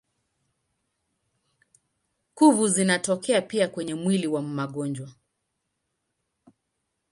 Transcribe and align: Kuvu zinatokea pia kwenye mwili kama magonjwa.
Kuvu 2.33 2.67
zinatokea 2.67 3.41
pia 3.41 3.67
kwenye 3.67 3.95
mwili 3.95 4.27
kama 4.31 4.41
magonjwa. 4.47 5.09